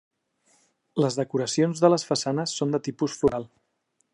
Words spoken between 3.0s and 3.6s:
floral.